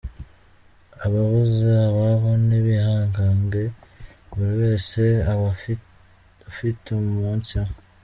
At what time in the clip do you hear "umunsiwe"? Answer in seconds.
6.99-7.73